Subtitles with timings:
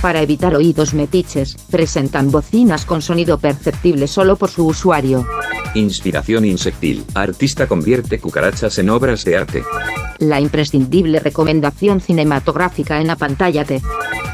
[0.00, 5.26] Para evitar oídos metiches, presentan bocinas con sonido perceptible solo por su usuario.
[5.74, 7.04] Inspiración insectil.
[7.14, 9.64] Artista convierte cucarachas en obras de arte.
[10.18, 13.82] La imprescindible recomendación cinematográfica en la pantalla de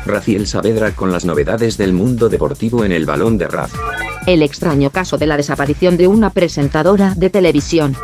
[0.05, 3.73] Raciel Saavedra con las novedades del mundo deportivo en el balón de Raz.
[4.27, 7.97] El extraño caso de la desaparición de una presentadora de televisión.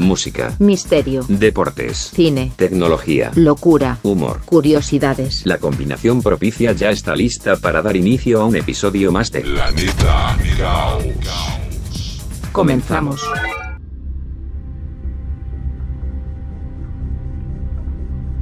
[0.00, 0.56] Música.
[0.58, 1.24] Misterio.
[1.28, 2.10] Deportes.
[2.14, 2.52] Cine.
[2.56, 3.32] Tecnología.
[3.34, 3.98] Locura.
[4.02, 4.40] Humor.
[4.46, 5.42] Curiosidades.
[5.44, 10.36] La combinación propicia ya está lista para dar inicio a un episodio más de Planeta.
[12.52, 13.22] Comenzamos.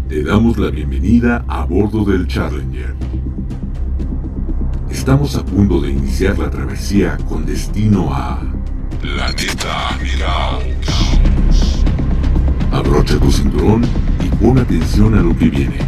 [0.09, 2.97] Te damos la bienvenida a bordo del Challenger.
[4.91, 8.41] Estamos a punto de iniciar la travesía con destino a
[9.01, 11.84] Planeta Caos.
[12.73, 13.84] Abrocha tu cinturón
[14.25, 15.79] y pon atención a lo que viene.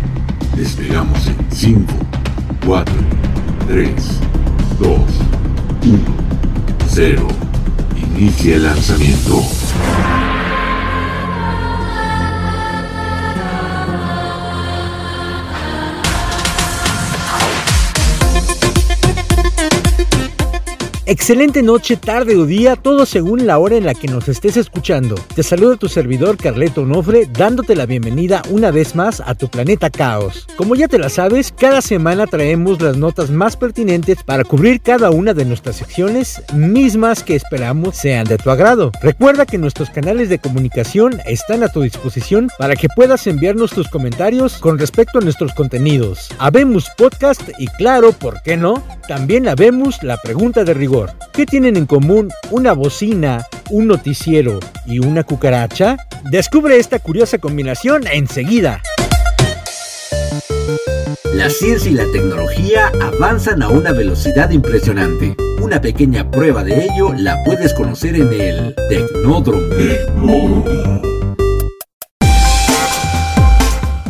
[0.54, 2.19] Despegamos en 5,
[2.66, 2.94] 4,
[3.68, 3.94] 3,
[4.78, 4.90] 2,
[5.84, 5.98] 1,
[6.88, 7.28] 0.
[7.96, 9.42] Inicia el lanzamiento.
[21.10, 25.16] Excelente noche, tarde o día, todo según la hora en la que nos estés escuchando.
[25.34, 29.90] Te saluda tu servidor Carleto Nofre, dándote la bienvenida una vez más a tu planeta
[29.90, 30.46] Caos.
[30.56, 35.10] Como ya te la sabes, cada semana traemos las notas más pertinentes para cubrir cada
[35.10, 38.92] una de nuestras secciones, mismas que esperamos sean de tu agrado.
[39.02, 43.88] Recuerda que nuestros canales de comunicación están a tu disposición para que puedas enviarnos tus
[43.88, 46.28] comentarios con respecto a nuestros contenidos.
[46.38, 48.84] Habemos Podcast y claro, ¿por qué no?
[49.08, 50.99] También habemos la pregunta de rigor.
[51.32, 55.96] ¿Qué tienen en común una bocina, un noticiero y una cucaracha?
[56.30, 58.82] Descubre esta curiosa combinación enseguida.
[61.34, 65.36] La ciencia y la tecnología avanzan a una velocidad impresionante.
[65.60, 69.62] Una pequeña prueba de ello la puedes conocer en el Tecnódromo.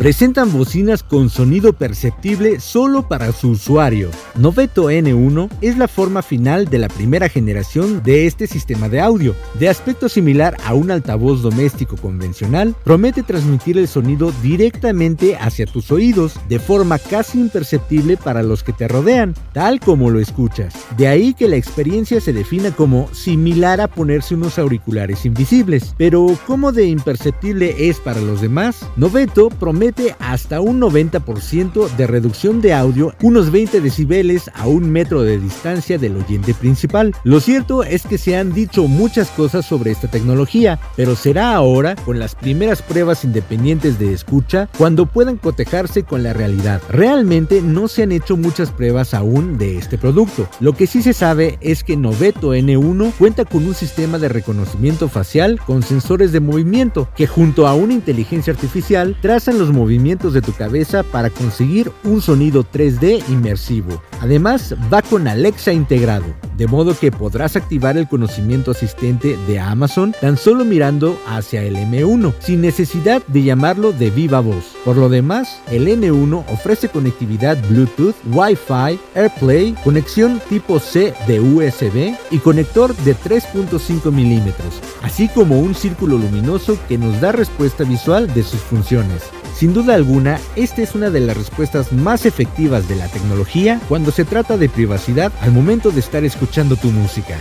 [0.01, 4.09] Presentan bocinas con sonido perceptible solo para su usuario.
[4.33, 9.35] Noveto N1 es la forma final de la primera generación de este sistema de audio.
[9.59, 15.91] De aspecto similar a un altavoz doméstico convencional, promete transmitir el sonido directamente hacia tus
[15.91, 20.73] oídos de forma casi imperceptible para los que te rodean, tal como lo escuchas.
[20.97, 25.93] De ahí que la experiencia se defina como similar a ponerse unos auriculares invisibles.
[25.95, 28.79] Pero ¿cómo de imperceptible es para los demás?
[28.95, 35.23] Noveto promete hasta un 90% de reducción de audio, unos 20 decibeles a un metro
[35.23, 37.13] de distancia del oyente principal.
[37.23, 41.95] Lo cierto es que se han dicho muchas cosas sobre esta tecnología, pero será ahora,
[41.95, 46.81] con las primeras pruebas independientes de escucha, cuando puedan cotejarse con la realidad.
[46.89, 50.47] Realmente no se han hecho muchas pruebas aún de este producto.
[50.59, 55.09] Lo que sí se sabe es que Noveto N1 cuenta con un sistema de reconocimiento
[55.09, 60.41] facial con sensores de movimiento que junto a una inteligencia artificial trazan los movimientos de
[60.41, 64.01] tu cabeza para conseguir un sonido 3D inmersivo.
[64.21, 66.25] Además, va con Alexa integrado,
[66.55, 71.75] de modo que podrás activar el conocimiento asistente de Amazon tan solo mirando hacia el
[71.75, 74.75] M1, sin necesidad de llamarlo de viva voz.
[74.85, 82.15] Por lo demás, el N1 ofrece conectividad Bluetooth, Wi-Fi, AirPlay, conexión tipo C de USB
[82.29, 88.31] y conector de 3.5 milímetros, así como un círculo luminoso que nos da respuesta visual
[88.33, 89.23] de sus funciones.
[89.55, 94.11] Sin duda alguna, esta es una de las respuestas más efectivas de la tecnología cuando
[94.11, 97.37] se trata de privacidad al momento de estar escuchando tu música.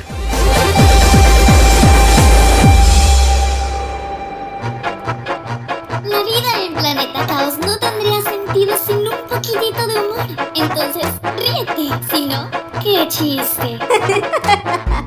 [6.05, 10.26] La vida en Planeta Caos no tendría sentido sin un poquitito de humor.
[10.55, 11.06] Entonces,
[11.37, 12.06] ríete.
[12.11, 12.50] Si no,
[12.82, 13.79] qué chiste.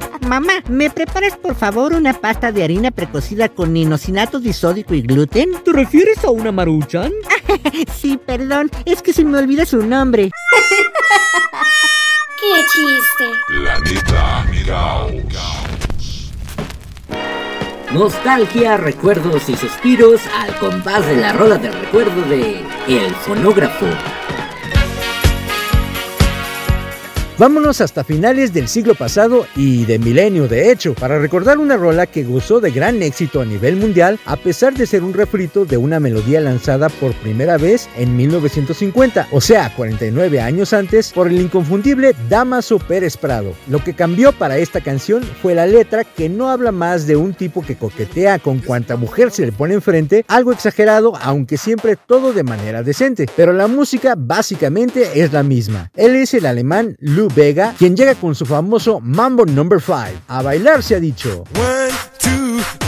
[0.28, 5.52] Mamá, ¿me preparas por favor una pasta de harina precocida con inosinato disódico y gluten?
[5.64, 7.12] ¿Te refieres a una maruchan?
[7.94, 10.32] sí, perdón, es que se me olvida su nombre.
[12.40, 13.30] ¡Qué chiste!
[13.48, 16.32] Planeta Caos.
[17.94, 23.86] Nostalgia, recuerdos y suspiros al compás de la rola del recuerdo de El Fonógrafo.
[27.40, 32.06] Vámonos hasta finales del siglo pasado y de milenio de hecho, para recordar una rola
[32.06, 35.78] que gozó de gran éxito a nivel mundial a pesar de ser un refrito de
[35.78, 41.42] una melodía lanzada por primera vez en 1950, o sea, 49 años antes, por el
[41.42, 43.54] inconfundible Damaso Pérez Prado.
[43.68, 47.34] Lo que cambió para esta canción fue la letra que no habla más de un
[47.34, 52.32] tipo que coquetea con cuanta mujer se le pone enfrente, algo exagerado, aunque siempre todo
[52.32, 55.90] de manera decente, pero la música básicamente es la misma.
[55.96, 56.96] Él es el alemán
[57.30, 60.24] Vega, quien llega con su famoso Mambo Number 5.
[60.28, 61.44] A bailar se ha dicho.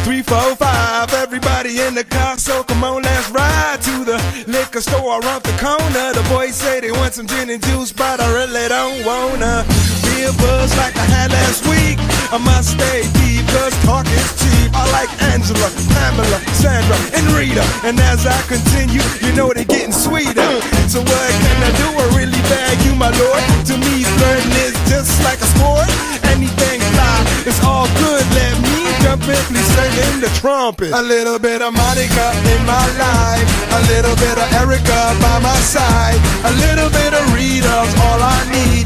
[0.05, 4.79] Three, four, five, everybody in the car, so come on, let's ride to the liquor
[4.79, 6.13] store around the corner.
[6.13, 9.65] The boys say they want some gin and juice, but I really don't wanna
[10.03, 11.97] be a buzz like I had last week.
[12.31, 14.44] I must stay deep, cause talk is cheap.
[14.75, 17.63] I like Angela, Pamela, Sandra, and Rita.
[17.87, 20.51] And as I continue, you know they're getting sweeter.
[20.91, 21.87] So what can I do?
[21.95, 23.41] I really bag you, my lord.
[23.71, 25.87] To me, flirting is just like a sport.
[26.35, 27.17] Anything fly,
[27.47, 28.23] it's all good.
[28.35, 30.91] Let me jump in, please sing the trumpet.
[30.91, 35.59] A little bit of Monica in my life, a little bit of Erica by my
[35.63, 38.85] side, a little bit of Rita's all I need,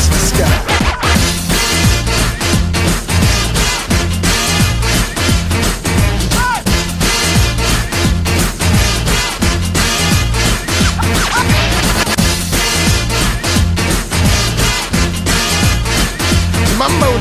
[0.00, 0.66] touch the sky.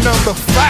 [0.01, 0.68] Number five.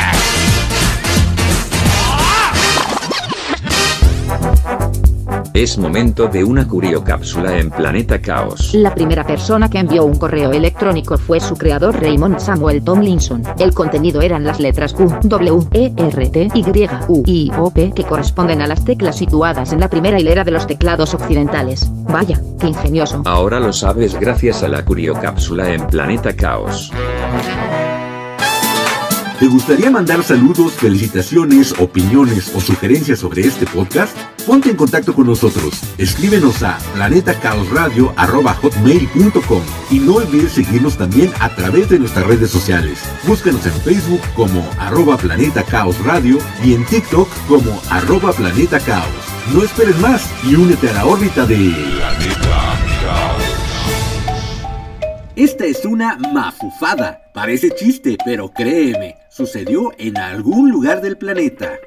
[5.60, 8.74] Es momento de una curiocápsula en Planeta Caos.
[8.74, 13.44] La primera persona que envió un correo electrónico fue su creador Raymond Samuel Tomlinson.
[13.60, 16.64] El contenido eran las letras Q, W, E, R, T, Y,
[17.10, 20.52] U, I, O, P que corresponden a las teclas situadas en la primera hilera de
[20.52, 21.92] los teclados occidentales.
[22.08, 23.22] Vaya, qué ingenioso.
[23.26, 26.90] Ahora lo sabes gracias a la curiocápsula en Planeta Caos.
[29.40, 34.18] ¿Te gustaría mandar saludos, felicitaciones, opiniones o sugerencias sobre este podcast?
[34.46, 35.80] Ponte en contacto con nosotros.
[35.98, 43.00] Escríbenos a planetacaosradio.com y no olvides seguirnos también a través de nuestras redes sociales.
[43.26, 49.08] Búscanos en Facebook como arroba Planeta Caos Radio y en TikTok como arroba Planeta Caos.
[49.54, 53.44] No esperes más y únete a la órbita de Planeta Caos.
[55.38, 57.22] Esta es una mafufada.
[57.34, 61.80] Parece chiste, pero créeme, sucedió en algún lugar del planeta.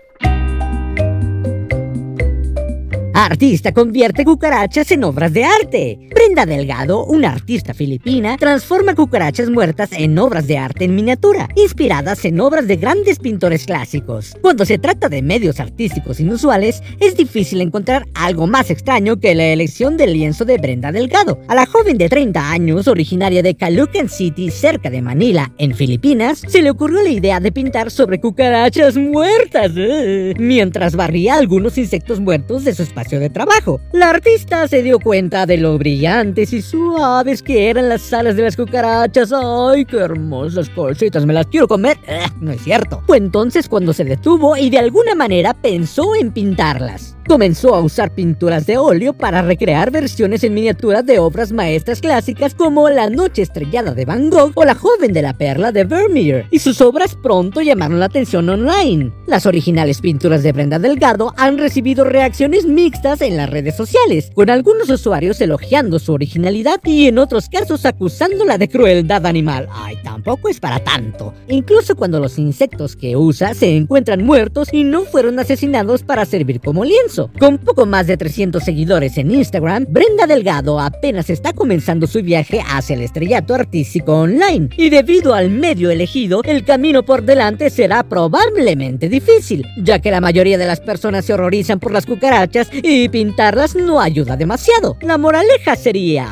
[3.14, 5.98] Artista convierte cucarachas en obras de arte.
[6.14, 12.24] Brenda Delgado, una artista filipina, transforma cucarachas muertas en obras de arte en miniatura, inspiradas
[12.24, 14.34] en obras de grandes pintores clásicos.
[14.40, 19.44] Cuando se trata de medios artísticos inusuales, es difícil encontrar algo más extraño que la
[19.44, 21.38] elección del lienzo de Brenda Delgado.
[21.48, 26.42] A la joven de 30 años, originaria de Caloocan City, cerca de Manila, en Filipinas,
[26.48, 32.18] se le ocurrió la idea de pintar sobre cucarachas muertas, eh, mientras barría algunos insectos
[32.18, 33.80] muertos de su espacio de trabajo.
[33.92, 38.42] La artista se dio cuenta de lo brillantes y suaves que eran las alas de
[38.42, 39.32] las cucarachas.
[39.32, 41.26] ¡Ay, qué hermosas cositas!
[41.26, 41.98] ¿Me las quiero comer?
[42.06, 43.02] Eh, no es cierto.
[43.06, 47.16] Fue entonces cuando se detuvo y de alguna manera pensó en pintarlas.
[47.28, 52.54] Comenzó a usar pinturas de óleo para recrear versiones en miniatura de obras maestras clásicas
[52.54, 56.46] como La Noche Estrellada de Van Gogh o La Joven de la Perla de Vermeer,
[56.50, 59.12] y sus obras pronto llamaron la atención online.
[59.26, 64.48] Las originales pinturas de Brenda Delgado han recibido reacciones mixtas en las redes sociales, con
[64.48, 69.68] algunos usuarios elogiando su originalidad y en otros casos acusándola de crueldad animal.
[69.72, 71.34] Ay, tampoco es para tanto.
[71.48, 76.60] Incluso cuando los insectos que usa se encuentran muertos y no fueron asesinados para servir
[76.60, 77.30] como lienzo.
[77.40, 82.62] Con poco más de 300 seguidores en Instagram, Brenda Delgado apenas está comenzando su viaje
[82.64, 84.68] hacia el estrellato artístico online.
[84.76, 90.20] Y debido al medio elegido, el camino por delante será probablemente difícil, ya que la
[90.20, 94.96] mayoría de las personas se horrorizan por las cucarachas y pintarlas no ayuda demasiado.
[95.00, 96.28] La moraleja sería...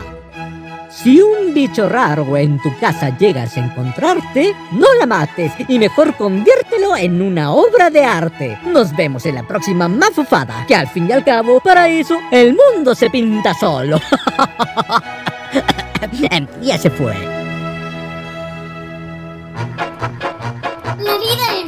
[0.91, 6.15] Si un bicho raro en tu casa llegas a encontrarte, no la mates y mejor
[6.17, 8.59] conviértelo en una obra de arte.
[8.67, 12.57] Nos vemos en la próxima mafufada, que al fin y al cabo, para eso, el
[12.57, 14.01] mundo se pinta solo.
[16.61, 17.50] ya se fue.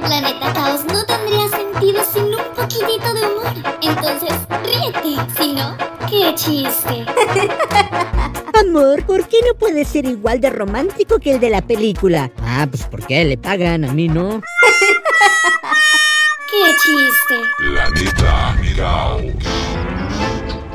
[0.02, 3.52] Planeta Caos no tendría sentido sin un poquitito de humor.
[3.80, 4.32] Entonces,
[4.64, 5.16] ríete.
[5.38, 5.76] Si no,
[6.08, 7.06] qué chiste.
[8.60, 12.30] Amor, ¿por qué no puede ser igual de romántico que el de la película?
[12.42, 14.42] Ah, pues porque le pagan, a mí no.
[16.50, 17.36] ¡Qué chiste!
[17.58, 19.22] Planeta Caos.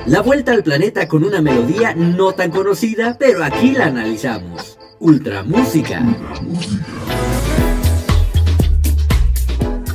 [0.08, 4.78] La vuelta al planeta con una melodía no tan conocida, pero aquí la analizamos.
[5.00, 6.02] Ultra Música.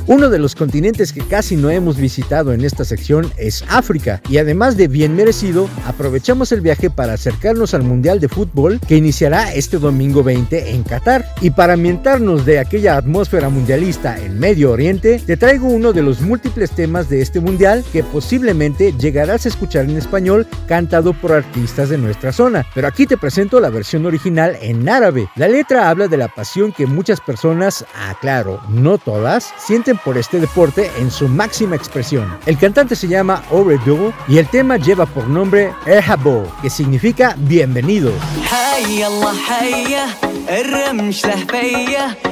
[0.05, 4.37] Uno de los continentes que casi no hemos visitado en esta sección es África y
[4.37, 9.53] además de bien merecido, aprovechamos el viaje para acercarnos al Mundial de Fútbol que iniciará
[9.53, 11.25] este domingo 20 en Qatar.
[11.39, 16.19] Y para ambientarnos de aquella atmósfera mundialista en Medio Oriente, te traigo uno de los
[16.19, 21.87] múltiples temas de este mundial que posiblemente llegarás a escuchar en español cantado por artistas
[21.87, 22.65] de nuestra zona.
[22.75, 25.29] Pero aquí te presento la versión original en árabe.
[25.37, 30.40] La letra habla de la pasión que muchas personas, aclaro, no todas, sienten por este
[30.40, 32.38] deporte en su máxima expresión.
[32.46, 38.12] El cantante se llama Oredo y el tema lleva por nombre Erhabo, que significa bienvenido.
[38.44, 40.06] حي الله حيه
[40.48, 42.28] الرمش له فيه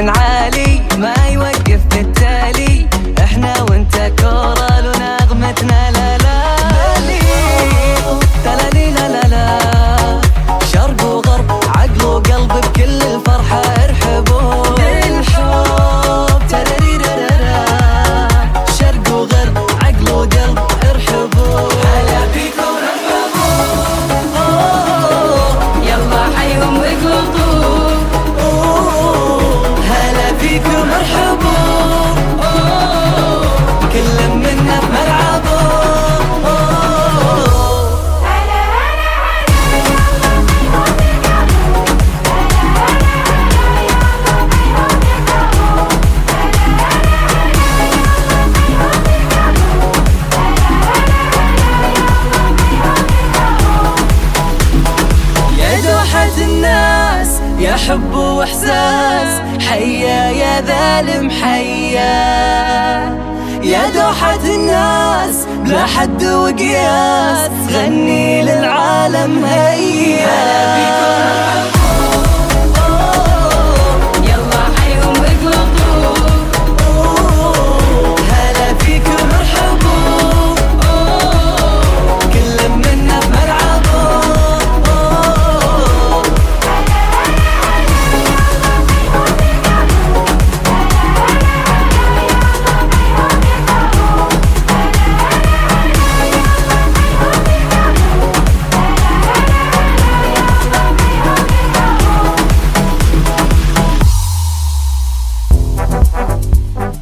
[0.00, 0.39] من عالم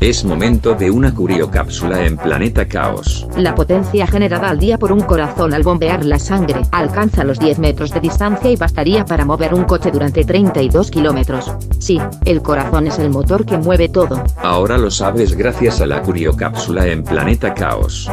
[0.08, 3.28] Es momento de una curiocápsula en Planeta Caos.
[3.36, 7.58] La potencia generada al día por un corazón al bombear la sangre alcanza los 10
[7.58, 11.52] metros de distancia y bastaría para mover un coche durante 32 kilómetros.
[11.78, 14.24] Sí, el corazón es el motor que mueve todo.
[14.38, 18.10] Ahora lo sabes gracias a la curiocápsula en Planeta Caos.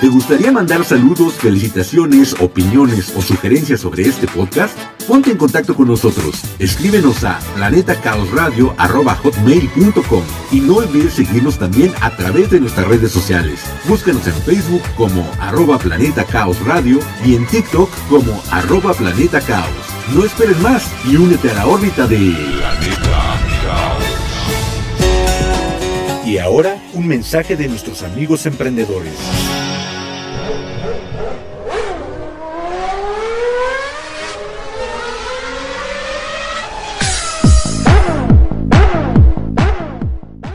[0.00, 4.78] ¿Te gustaría mandar saludos, felicitaciones, opiniones o sugerencias sobre este podcast?
[5.08, 6.40] Ponte en contacto con nosotros.
[6.60, 13.58] Escríbenos a planetacaosradio.com y no olvides seguirnos también a través de nuestras redes sociales.
[13.88, 19.66] Búscanos en Facebook como arroba Planeta Caos Radio y en TikTok como arroba Planeta Caos.
[20.14, 23.48] No esperes más y únete a la órbita de Planeta
[26.24, 29.67] Y ahora un mensaje de nuestros amigos emprendedores.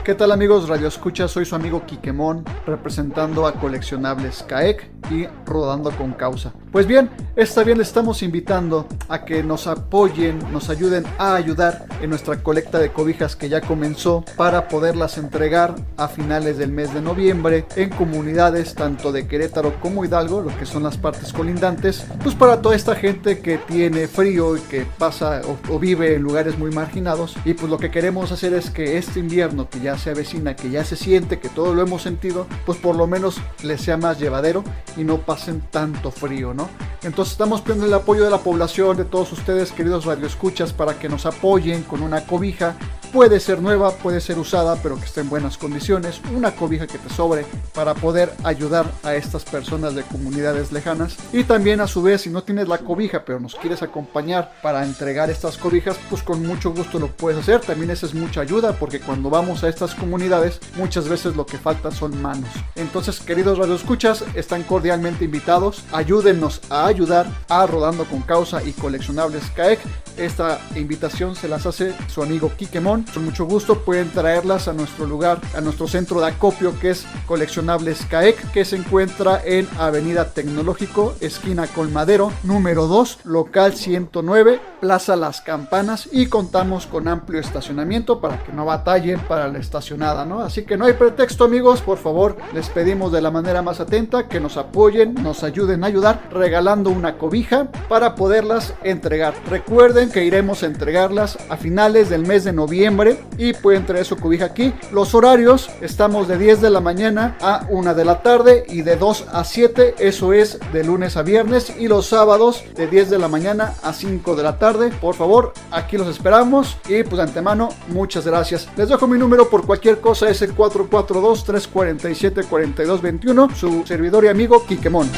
[0.04, 1.30] ¿Qué tal amigos Radio Escucha?
[1.30, 6.52] Soy su amigo Quiquemón, representando a Coleccionables CAEC y Rodando con Causa.
[6.74, 11.86] Pues bien, esta vez les estamos invitando a que nos apoyen, nos ayuden a ayudar
[12.02, 16.92] en nuestra colecta de cobijas que ya comenzó para poderlas entregar a finales del mes
[16.92, 22.08] de noviembre en comunidades tanto de Querétaro como Hidalgo, lo que son las partes colindantes,
[22.24, 26.24] pues para toda esta gente que tiene frío y que pasa o, o vive en
[26.24, 27.36] lugares muy marginados.
[27.46, 30.72] Y pues lo que queremos hacer es que este invierno que ya se avecina, que
[30.72, 34.20] ya se siente, que todo lo hemos sentido, pues por lo menos les sea más
[34.20, 34.64] llevadero
[34.98, 36.63] y no pasen tanto frío, ¿no?
[37.04, 41.10] Entonces estamos pidiendo el apoyo de la población, de todos ustedes, queridos radioescuchas, para que
[41.10, 42.76] nos apoyen con una cobija.
[43.14, 46.20] Puede ser nueva, puede ser usada, pero que esté en buenas condiciones.
[46.36, 47.46] Una cobija que te sobre
[47.76, 51.16] para poder ayudar a estas personas de comunidades lejanas.
[51.32, 54.84] Y también a su vez, si no tienes la cobija, pero nos quieres acompañar para
[54.84, 57.62] entregar estas cobijas, pues con mucho gusto lo puedes hacer.
[57.62, 61.60] También esa es mucha ayuda, porque cuando vamos a estas comunidades, muchas veces lo que
[61.60, 62.50] falta son manos.
[62.74, 65.84] Entonces, queridos radioescuchas, están cordialmente invitados.
[65.92, 69.80] Ayúdennos a ayudar a Rodando con Causa y Coleccionables CAEC.
[70.18, 73.03] Esta invitación se las hace su amigo Kikemon.
[73.12, 77.06] Con mucho gusto pueden traerlas a nuestro lugar, a nuestro centro de acopio que es
[77.26, 85.16] Coleccionables CAEC, que se encuentra en Avenida Tecnológico, esquina Colmadero, número 2, local 109, Plaza
[85.16, 90.42] Las Campanas y contamos con amplio estacionamiento para que no batallen para la estacionada, ¿no?
[90.42, 94.28] Así que no hay pretexto amigos, por favor, les pedimos de la manera más atenta
[94.28, 99.34] que nos apoyen, nos ayuden a ayudar regalando una cobija para poderlas entregar.
[99.50, 102.93] Recuerden que iremos a entregarlas a finales del mes de noviembre
[103.38, 104.74] y pueden traer su cobija aquí.
[104.92, 108.96] Los horarios estamos de 10 de la mañana a 1 de la tarde y de
[108.96, 113.20] 2 a 7, eso es de lunes a viernes y los sábados de 10 de
[113.20, 114.92] la mañana a 5 de la tarde.
[115.02, 118.68] Por favor, aquí los esperamos y pues de antemano muchas gracias.
[118.76, 125.10] Les dejo mi número por cualquier cosa, es el 442-347-4221, su servidor y amigo Quiquemón.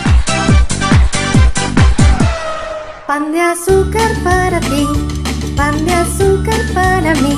[3.08, 4.88] Pan de azúcar para ti,
[5.56, 7.38] pan de azúcar para mí,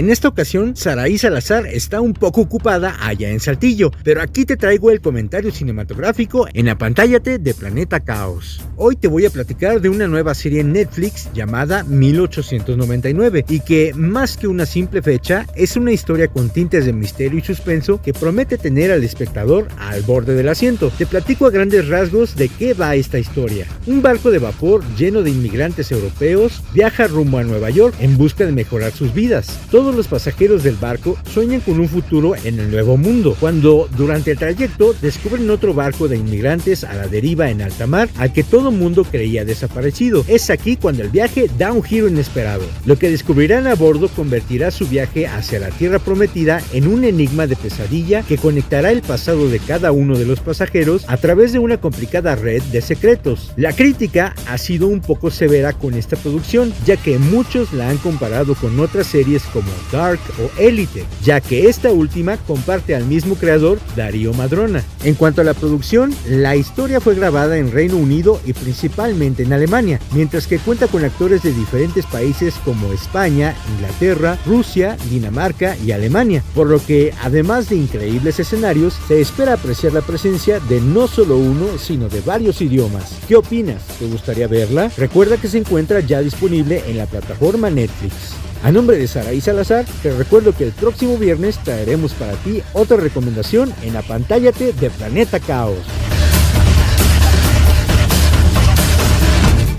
[0.00, 4.56] En esta ocasión, Saraí Salazar está un poco ocupada allá en Saltillo, pero aquí te
[4.56, 8.62] traigo el comentario cinematográfico en Apantállate de Planeta Caos.
[8.76, 13.92] Hoy te voy a platicar de una nueva serie en Netflix llamada 1899 y que,
[13.94, 18.14] más que una simple fecha, es una historia con tintes de misterio y suspenso que
[18.14, 20.90] promete tener al espectador al borde del asiento.
[20.96, 23.66] Te platico a grandes rasgos de qué va esta historia.
[23.86, 28.46] Un barco de vapor lleno de inmigrantes europeos viaja rumbo a Nueva York en busca
[28.46, 29.60] de mejorar sus vidas.
[29.90, 34.38] Los pasajeros del barco sueñan con un futuro en el nuevo mundo, cuando durante el
[34.38, 38.70] trayecto descubren otro barco de inmigrantes a la deriva en alta mar al que todo
[38.70, 40.24] mundo creía desaparecido.
[40.26, 42.62] Es aquí cuando el viaje da un giro inesperado.
[42.86, 47.46] Lo que descubrirán a bordo convertirá su viaje hacia la tierra prometida en un enigma
[47.46, 51.58] de pesadilla que conectará el pasado de cada uno de los pasajeros a través de
[51.58, 53.52] una complicada red de secretos.
[53.56, 57.98] La crítica ha sido un poco severa con esta producción, ya que muchos la han
[57.98, 63.34] comparado con otras series como Dark o Elite, ya que esta última comparte al mismo
[63.34, 64.82] creador, Darío Madrona.
[65.04, 69.52] En cuanto a la producción, la historia fue grabada en Reino Unido y principalmente en
[69.52, 75.92] Alemania, mientras que cuenta con actores de diferentes países como España, Inglaterra, Rusia, Dinamarca y
[75.92, 81.08] Alemania, por lo que además de increíbles escenarios, se espera apreciar la presencia de no
[81.08, 83.18] solo uno, sino de varios idiomas.
[83.28, 83.82] ¿Qué opinas?
[83.98, 84.90] ¿Te gustaría verla?
[84.96, 88.49] Recuerda que se encuentra ya disponible en la plataforma Netflix.
[88.62, 92.98] A nombre de Saraí Salazar, te recuerdo que el próximo viernes traeremos para ti otra
[92.98, 95.78] recomendación en Apantállate de Planeta Caos.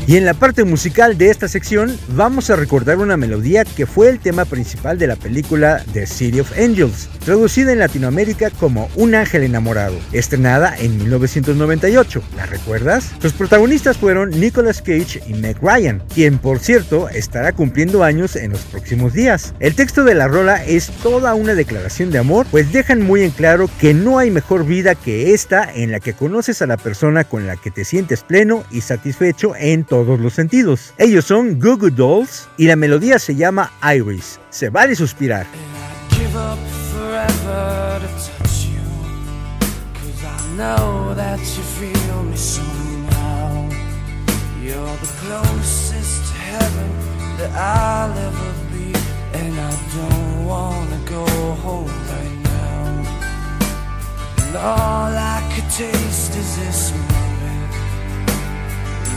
[0.07, 4.09] Y en la parte musical de esta sección vamos a recordar una melodía que fue
[4.09, 9.13] el tema principal de la película The City of Angels, traducida en Latinoamérica como Un
[9.13, 12.23] ángel enamorado, estrenada en 1998.
[12.35, 13.11] ¿La recuerdas?
[13.21, 18.51] Sus protagonistas fueron Nicolas Cage y Meg Ryan, quien por cierto estará cumpliendo años en
[18.51, 19.53] los próximos días.
[19.59, 23.31] El texto de la rola es toda una declaración de amor, pues dejan muy en
[23.31, 27.23] claro que no hay mejor vida que esta en la que conoces a la persona
[27.23, 30.93] con la que te sientes pleno y satisfecho en todos los sentidos.
[30.97, 34.39] Ellos son Goo Goo Dolls y la melodía se llama Iris.
[34.49, 35.45] Se vale suspirar.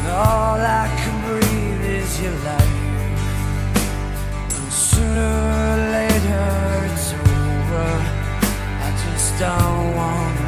[0.06, 2.76] All I can breathe is your life.
[4.56, 6.46] And sooner or later
[6.92, 7.90] it's over.
[8.86, 10.43] I just don't want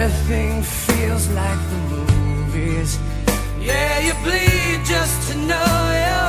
[0.00, 2.98] everything feels like the movies.
[3.60, 6.19] Yeah, you bleed just to know you're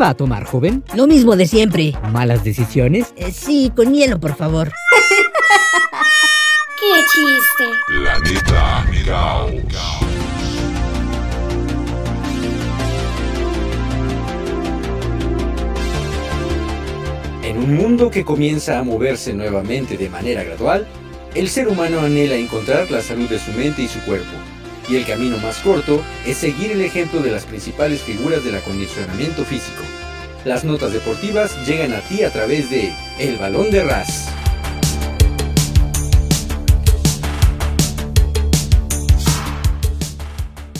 [0.00, 0.84] va a tomar, joven?
[0.94, 1.92] Lo mismo de siempre.
[2.12, 3.12] ¿Malas decisiones?
[3.16, 4.68] Eh, sí, con hielo, por favor.
[6.80, 7.64] ¡Qué chiste!
[7.86, 9.52] Planeta Caos.
[17.42, 20.86] En un mundo que comienza a moverse nuevamente de manera gradual,
[21.34, 24.36] el ser humano anhela encontrar la salud de su mente y su cuerpo
[24.88, 29.44] y el camino más corto es seguir el ejemplo de las principales figuras del acondicionamiento
[29.44, 29.82] físico.
[30.44, 34.28] Las notas deportivas llegan a ti a través de El Balón de Ras.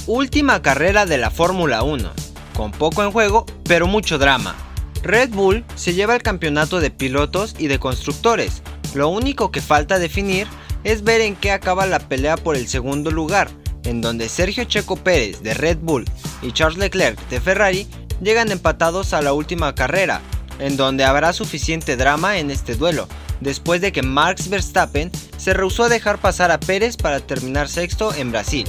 [0.06, 2.10] Última carrera de la Fórmula 1,
[2.56, 4.56] con poco en juego, pero mucho drama.
[5.02, 8.62] Red Bull se lleva el campeonato de pilotos y de constructores.
[8.94, 10.46] Lo único que falta definir
[10.82, 13.48] es ver en qué acaba la pelea por el segundo lugar,
[13.88, 16.04] en donde Sergio Checo Pérez de Red Bull
[16.42, 17.86] y Charles Leclerc de Ferrari
[18.20, 20.20] llegan empatados a la última carrera,
[20.58, 23.08] en donde habrá suficiente drama en este duelo,
[23.40, 28.14] después de que Max Verstappen se rehusó a dejar pasar a Pérez para terminar sexto
[28.14, 28.68] en Brasil.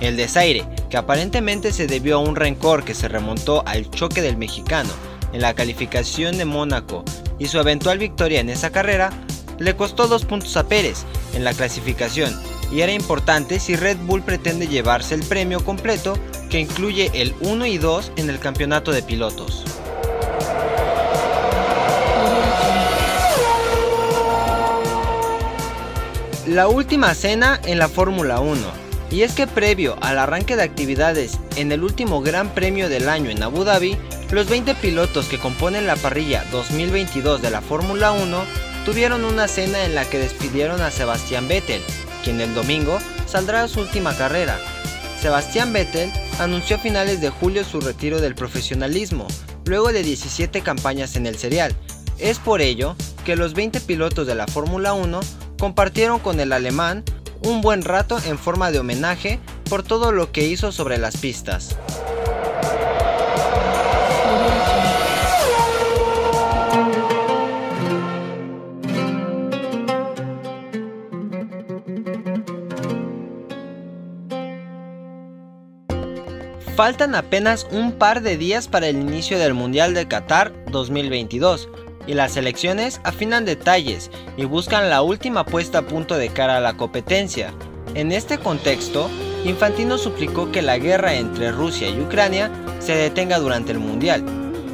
[0.00, 4.36] El desaire, que aparentemente se debió a un rencor que se remontó al choque del
[4.36, 4.90] mexicano
[5.32, 7.04] en la calificación de Mónaco
[7.38, 9.10] y su eventual victoria en esa carrera,
[9.58, 11.04] le costó dos puntos a Pérez
[11.34, 12.34] en la clasificación
[12.72, 16.16] y era importante si Red Bull pretende llevarse el premio completo
[16.48, 19.64] que incluye el 1 y 2 en el campeonato de pilotos.
[26.46, 28.58] La última cena en la Fórmula 1.
[29.12, 33.30] Y es que previo al arranque de actividades en el último Gran Premio del año
[33.30, 33.96] en Abu Dhabi,
[34.30, 39.84] los 20 pilotos que componen la parrilla 2022 de la Fórmula 1 tuvieron una cena
[39.84, 41.82] en la que despidieron a Sebastián Vettel,
[42.24, 44.58] quien el domingo saldrá a su última carrera.
[45.20, 49.26] Sebastián Vettel anunció a finales de julio su retiro del profesionalismo,
[49.66, 51.74] luego de 17 campañas en el serial.
[52.18, 55.20] Es por ello que los 20 pilotos de la Fórmula 1
[55.58, 57.04] compartieron con el alemán
[57.42, 61.76] un buen rato en forma de homenaje por todo lo que hizo sobre las pistas.
[76.80, 81.68] Faltan apenas un par de días para el inicio del Mundial de Qatar 2022
[82.06, 86.60] y las selecciones afinan detalles y buscan la última puesta a punto de cara a
[86.60, 87.52] la competencia.
[87.92, 89.10] En este contexto,
[89.44, 94.24] Infantino suplicó que la guerra entre Rusia y Ucrania se detenga durante el Mundial.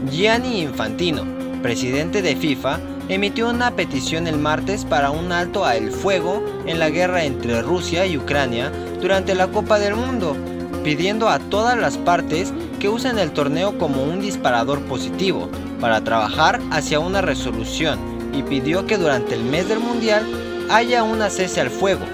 [0.09, 1.25] Gianni Infantino,
[1.61, 6.79] presidente de FIFA, emitió una petición el martes para un alto a el fuego en
[6.79, 10.37] la guerra entre Rusia y Ucrania durante la Copa del Mundo
[10.87, 16.61] pidiendo a todas las partes que usen el torneo como un disparador positivo para trabajar
[16.71, 17.99] hacia una resolución
[18.33, 20.25] y pidió que durante el mes del Mundial
[20.71, 22.05] haya una cese al fuego.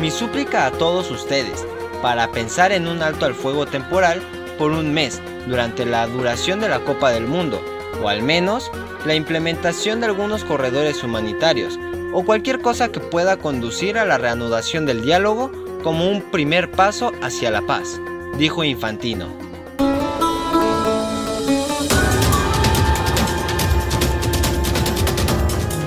[0.00, 1.66] Mi súplica a todos ustedes
[2.00, 4.22] para pensar en un alto al fuego temporal
[4.56, 7.60] por un mes durante la duración de la Copa del Mundo,
[8.04, 8.70] o al menos
[9.04, 11.76] la implementación de algunos corredores humanitarios,
[12.12, 15.50] o cualquier cosa que pueda conducir a la reanudación del diálogo
[15.86, 18.00] como un primer paso hacia la paz,
[18.38, 19.28] dijo Infantino.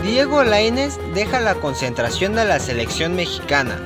[0.01, 3.77] Diego Lainez deja la concentración de la selección mexicana.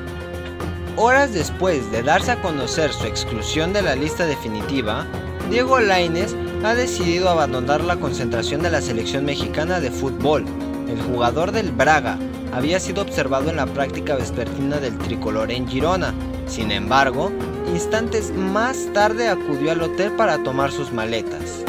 [0.98, 5.08] Horas después de darse a conocer su exclusión de la lista definitiva,
[5.50, 10.46] Diego Lainez ha decidido abandonar la concentración de la selección mexicana de fútbol.
[10.88, 12.20] El jugador del Braga
[12.54, 16.14] había sido observado en la práctica vespertina del tricolor en Girona.
[16.48, 17.32] Sin embargo,
[17.74, 21.64] instantes más tarde acudió al hotel para tomar sus maletas.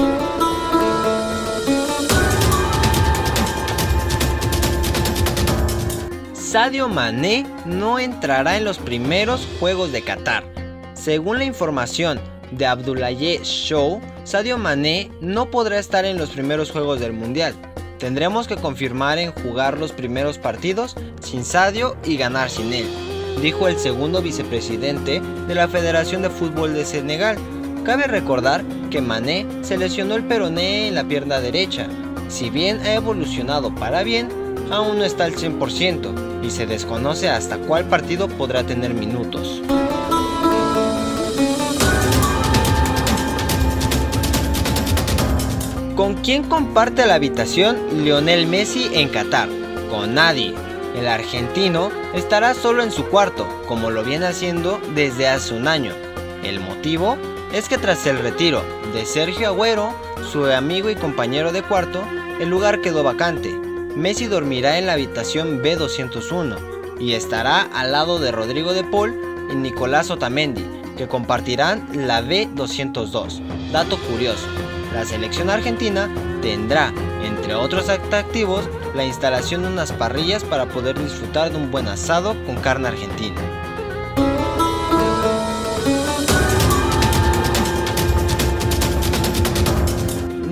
[6.34, 10.44] Sadio Mané no entrará en los primeros Juegos de Qatar.
[10.92, 12.20] Según la información
[12.52, 17.54] de Abdoulaye Show, Sadio Mané no podrá estar en los primeros Juegos del Mundial.
[18.04, 22.86] Tendremos que confirmar en jugar los primeros partidos sin Sadio y ganar sin él,
[23.40, 27.38] dijo el segundo vicepresidente de la Federación de Fútbol de Senegal.
[27.82, 31.88] Cabe recordar que Mané se lesionó el peroné en la pierna derecha.
[32.28, 34.28] Si bien ha evolucionado para bien,
[34.70, 39.62] aún no está al 100% y se desconoce hasta cuál partido podrá tener minutos.
[45.96, 49.48] ¿Con quién comparte la habitación Lionel Messi en Qatar?
[49.90, 50.54] Con nadie.
[50.96, 55.92] El argentino estará solo en su cuarto, como lo viene haciendo desde hace un año.
[56.42, 57.16] El motivo
[57.52, 59.94] es que tras el retiro de Sergio Agüero,
[60.30, 62.04] su amigo y compañero de cuarto,
[62.40, 63.54] el lugar quedó vacante
[63.94, 69.14] Messi dormirá en la habitación B201 y estará al lado de Rodrigo de Paul
[69.52, 73.70] y Nicolás Otamendi, que compartirán la B202.
[73.70, 74.48] Dato curioso,
[74.94, 76.08] la selección argentina
[76.40, 76.92] tendrá,
[77.24, 82.36] entre otros atractivos, la instalación de unas parrillas para poder disfrutar de un buen asado
[82.46, 83.40] con carne argentina.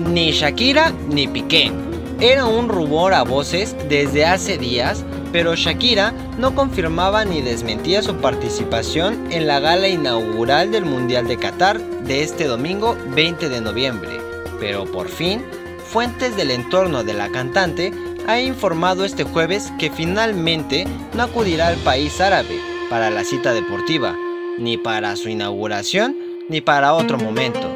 [0.09, 1.71] Ni Shakira ni Piqué
[2.19, 8.17] era un rubor a voces desde hace días, pero Shakira no confirmaba ni desmentía su
[8.17, 14.22] participación en la gala inaugural del Mundial de Qatar de este domingo 20 de noviembre.
[14.63, 15.43] Pero por fin,
[15.91, 17.91] fuentes del entorno de la cantante
[18.27, 24.15] ha informado este jueves que finalmente no acudirá al país árabe para la cita deportiva,
[24.57, 26.15] ni para su inauguración,
[26.47, 27.69] ni para otro momento.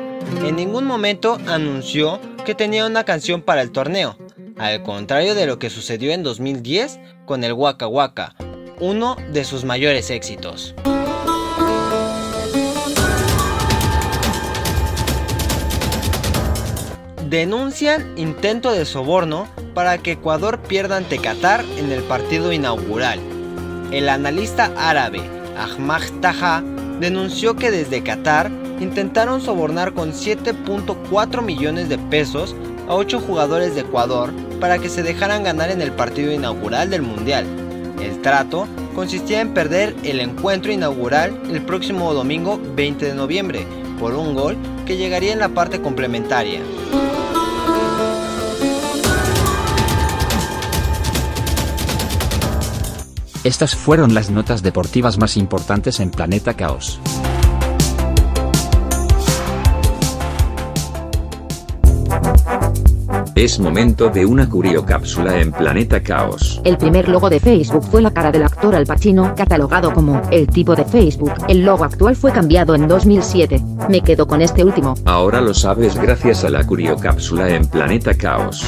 [0.45, 4.15] En ningún momento anunció que tenía una canción para el torneo,
[4.57, 8.33] al contrario de lo que sucedió en 2010 con el Waka Waka,
[8.79, 10.73] uno de sus mayores éxitos.
[17.29, 23.19] Denuncian intento de soborno para que Ecuador pierda ante Qatar en el partido inaugural.
[23.91, 25.19] El analista árabe
[25.57, 26.63] Ahmad Taha
[27.01, 32.55] denunció que desde Qatar intentaron sobornar con 7.4 millones de pesos
[32.87, 37.01] a 8 jugadores de Ecuador para que se dejaran ganar en el partido inaugural del
[37.01, 37.45] Mundial.
[38.01, 43.67] El trato consistía en perder el encuentro inaugural el próximo domingo 20 de noviembre
[43.99, 46.61] por un gol que llegaría en la parte complementaria.
[53.47, 56.99] Estas fueron las notas deportivas más importantes en Planeta Caos.
[63.35, 66.59] Es momento de una curiocápsula en Planeta Caos.
[66.65, 70.47] El primer logo de Facebook fue la cara del actor Al Pacino, catalogado como el
[70.47, 71.31] tipo de Facebook.
[71.47, 73.63] El logo actual fue cambiado en 2007.
[73.87, 74.95] Me quedo con este último.
[75.05, 78.67] Ahora lo sabes gracias a la curiocápsula en Planeta Caos.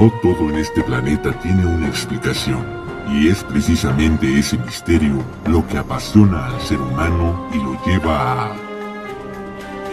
[0.00, 2.64] No todo en este planeta tiene una explicación,
[3.10, 8.56] y es precisamente ese misterio lo que apasiona al ser humano y lo lleva a...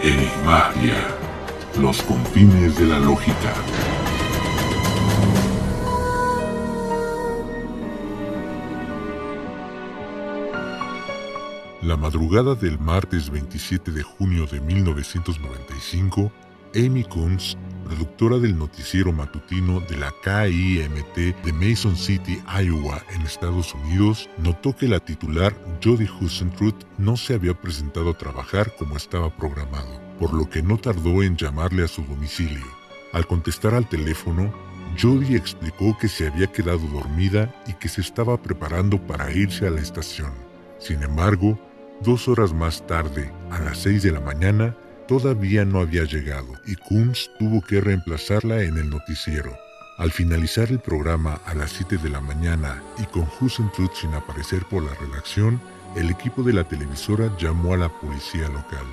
[0.02, 0.96] Enigmaria,
[1.78, 3.54] los confines de la lógica.
[11.82, 16.32] La madrugada del martes 27 de junio de 1995,
[16.78, 17.58] Amy Coons
[17.88, 24.76] productora del noticiero matutino de la KIMT de Mason City, Iowa, en Estados Unidos, notó
[24.76, 30.34] que la titular Jody Hussentruth no se había presentado a trabajar como estaba programado, por
[30.34, 32.66] lo que no tardó en llamarle a su domicilio.
[33.14, 34.54] Al contestar al teléfono,
[35.02, 39.72] Jody explicó que se había quedado dormida y que se estaba preparando para irse a
[39.72, 40.34] la estación.
[40.78, 41.58] Sin embargo,
[42.02, 44.78] Dos horas más tarde, a las 6 de la mañana,
[45.08, 49.58] todavía no había llegado y Kunz tuvo que reemplazarla en el noticiero.
[49.98, 53.28] Al finalizar el programa a las 7 de la mañana y con
[53.72, 55.60] Truth sin aparecer por la redacción,
[55.96, 58.86] el equipo de la televisora llamó a la policía local.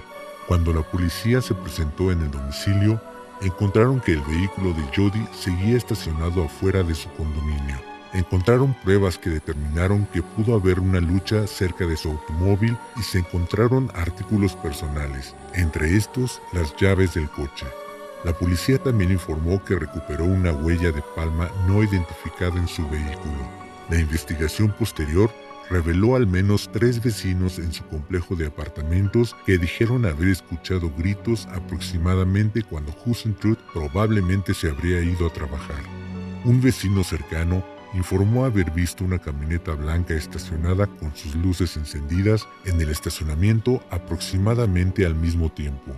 [0.47, 3.01] Cuando la policía se presentó en el domicilio,
[3.43, 7.94] encontraron que el vehículo de Jody seguía estacionado afuera de su condominio.
[8.15, 13.19] Encontraron pruebas que determinaron que pudo haber una lucha cerca de su automóvil y se
[13.19, 17.67] encontraron artículos personales, entre estos las llaves del coche.
[18.25, 23.49] La policía también informó que recuperó una huella de palma no identificada en su vehículo.
[23.91, 25.29] La investigación posterior
[25.69, 31.49] reveló al menos tres vecinos en su complejo de apartamentos que dijeron haber escuchado gritos
[31.53, 35.83] aproximadamente cuando Truth probablemente se habría ido a trabajar.
[36.45, 42.81] Un vecino cercano informó haber visto una camioneta blanca estacionada con sus luces encendidas en
[42.81, 45.93] el estacionamiento aproximadamente al mismo tiempo.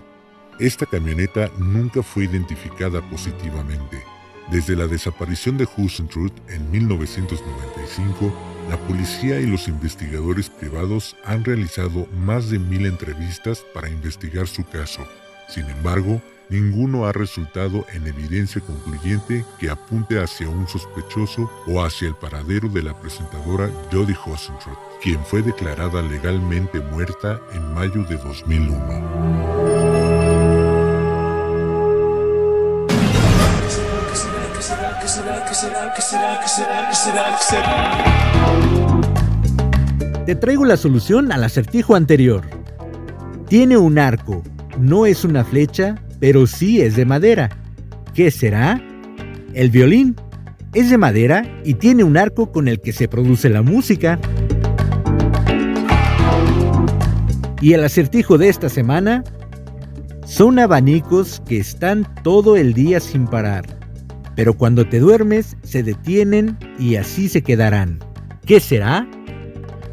[0.59, 4.03] Esta camioneta nunca fue identificada positivamente.
[4.51, 8.33] Desde la desaparición de Truth en 1995,
[8.71, 14.65] la policía y los investigadores privados han realizado más de mil entrevistas para investigar su
[14.65, 15.07] caso.
[15.49, 22.09] Sin embargo, ninguno ha resultado en evidencia concluyente que apunte hacia un sospechoso o hacia
[22.09, 28.17] el paradero de la presentadora Jodie Hossentroth, quien fue declarada legalmente muerta en mayo de
[28.17, 29.87] 2001.
[40.27, 42.45] Te traigo la solución al acertijo anterior.
[43.49, 44.43] Tiene un arco,
[44.79, 47.51] no es una flecha, pero sí es de madera.
[48.15, 48.81] ¿Qué será?
[49.55, 50.17] El violín.
[50.75, 54.19] Es de madera y tiene un arco con el que se produce la música.
[57.61, 59.25] Y el acertijo de esta semana
[60.27, 63.77] son abanicos que están todo el día sin parar
[64.37, 67.99] pero cuando te duermes se detienen y así se quedarán.
[68.45, 69.09] ¿Qué será?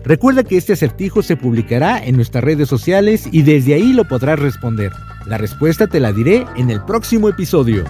[0.03, 4.37] Recuerda que este acertijo se publicará en nuestras redes sociales y desde ahí lo podrás
[4.37, 4.91] responder.
[5.25, 7.85] La respuesta te la diré en el próximo episodio.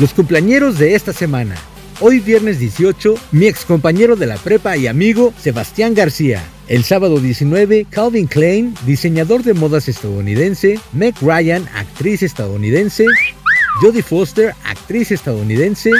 [0.00, 1.54] Los cumpleañeros de esta semana.
[2.00, 6.42] Hoy viernes 18, mi ex compañero de la prepa y amigo Sebastián García.
[6.68, 13.06] El sábado 19, Calvin Klein, diseñador de modas estadounidense, Meg Ryan, actriz estadounidense,
[13.80, 15.90] Jodie Foster, actriz estadounidense,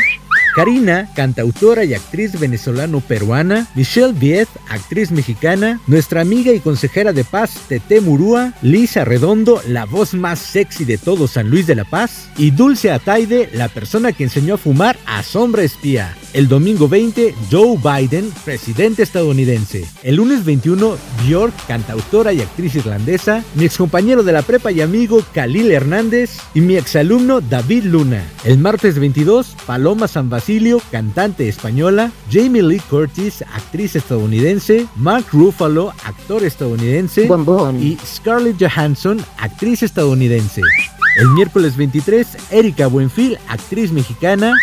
[0.59, 7.61] Karina, cantautora y actriz venezolano-peruana, Michelle Viet, actriz mexicana, nuestra amiga y consejera de paz
[7.69, 12.29] Tete Murúa, Lisa Redondo, la voz más sexy de todo San Luis de la Paz,
[12.37, 16.17] y Dulce Ataide, la persona que enseñó a fumar a Sombra Espía.
[16.35, 19.87] El domingo 20, Joe Biden, presidente estadounidense.
[20.03, 23.43] El lunes 21, Björk, cantautora y actriz irlandesa.
[23.55, 26.39] Mi excompañero de la prepa y amigo Khalil Hernández.
[26.53, 28.23] Y mi exalumno David Luna.
[28.45, 30.48] El martes 22, Paloma San Basilio,
[30.91, 32.11] cantante española.
[32.31, 34.87] Jamie Lee Curtis, actriz estadounidense.
[34.97, 37.29] Mark Ruffalo, actor estadounidense.
[37.83, 40.63] Y Scarlett Johansson, actriz estadounidense.
[41.19, 44.55] El miércoles 23, Erika Buenfil, actriz mexicana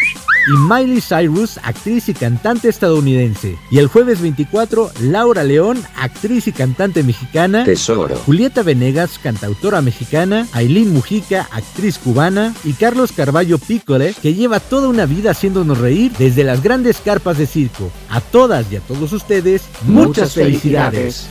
[0.48, 3.58] y Miley Cyrus, actriz y cantante estadounidense.
[3.72, 7.64] Y el jueves 24, Laura León, actriz y cantante mexicana.
[7.64, 8.16] Tesoro.
[8.16, 10.48] Julieta Venegas, cantautora mexicana.
[10.54, 12.54] Aileen Mujica, actriz cubana.
[12.64, 17.38] Y Carlos Carballo Pícole, que lleva toda una vida haciéndonos reír desde las grandes carpas
[17.38, 17.92] de circo.
[18.10, 21.28] A todas y a todos ustedes, muchas, felicidades.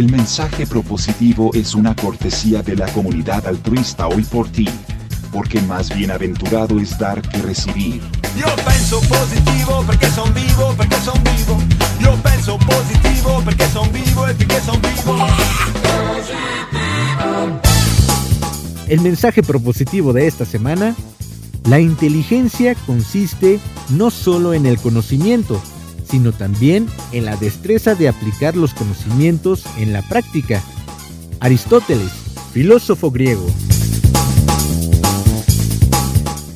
[0.00, 4.66] El mensaje propositivo es una cortesía de la comunidad altruista hoy por ti.
[5.30, 8.00] Porque más bienaventurado es dar que recibir.
[8.34, 11.58] Yo pienso positivo porque son vivo, porque son vivo.
[12.00, 15.26] Yo pienso positivo porque son vivo y porque son vivo.
[18.88, 20.96] El mensaje propositivo de esta semana,
[21.64, 25.60] la inteligencia consiste no solo en el conocimiento,
[26.10, 30.62] sino también en la destreza de aplicar los conocimientos en la práctica.
[31.40, 32.10] Aristóteles,
[32.52, 33.46] filósofo griego.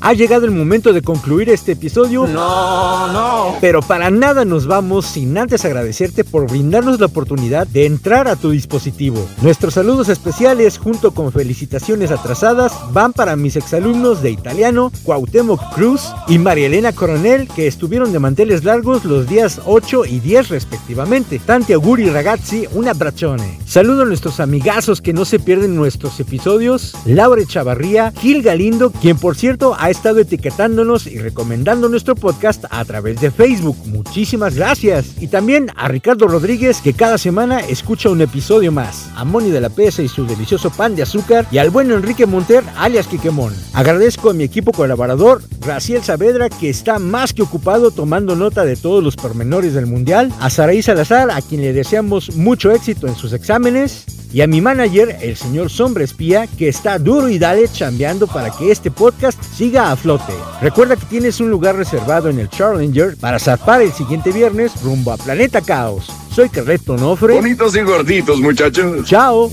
[0.07, 2.27] Ha llegado el momento de concluir este episodio.
[2.27, 3.57] No, no.
[3.63, 8.37] Pero para nada nos vamos sin antes agradecerte por brindarnos la oportunidad de entrar a
[8.37, 9.27] tu dispositivo.
[9.41, 16.13] Nuestros saludos especiales junto con felicitaciones atrasadas van para mis exalumnos de italiano, Cuauhtémoc Cruz
[16.29, 21.39] y María Elena Coronel, que estuvieron de manteles largos los días 8 y 10 respectivamente.
[21.39, 23.59] Tanti auguri ragazzi, un abbraccione.
[23.65, 29.17] Saludo a nuestros amigazos que no se pierden nuestros episodios, Laura Chavarría, Gil Galindo, quien
[29.17, 33.77] por cierto ha estado etiquetándonos y recomendando nuestro podcast a través de Facebook.
[33.87, 35.23] Muchísimas gracias.
[35.23, 39.09] Y también a Ricardo Rodríguez, que cada semana escucha un episodio más.
[39.17, 41.47] A Moni de la PS y su delicioso pan de azúcar.
[41.51, 43.55] Y al bueno Enrique Monter, alias Quiquemón.
[43.73, 48.77] Agradezco a mi equipo colaborador, Raciel Saavedra, que está más que ocupado tomando nota de
[48.77, 50.33] todos los pormenores del mundial.
[50.41, 54.24] A Saraí Salazar, a quien le deseamos mucho éxito en sus exámenes.
[54.35, 58.51] Y a mi manager, el señor Sombra Espía, que está duro y dale chambeando para
[58.51, 60.33] que este podcast siga a flote.
[60.61, 65.13] Recuerda que tienes un lugar reservado en el Challenger para zarpar el siguiente viernes rumbo
[65.13, 66.11] a Planeta Caos.
[66.33, 67.35] Soy Carleto Nofre.
[67.35, 69.07] Bonitos y gorditos, muchachos.
[69.07, 69.53] Chao.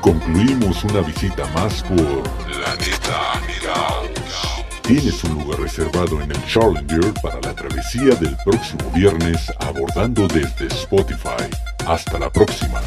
[0.00, 3.43] Concluimos una visita más por Planeta Caos.
[4.86, 10.66] Tienes un lugar reservado en el Challenger para la travesía del próximo viernes abordando desde
[10.66, 11.48] Spotify.
[11.86, 12.82] Hasta la próxima.